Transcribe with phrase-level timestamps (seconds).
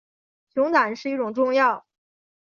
[0.55, 1.85] 熊胆是一种中药。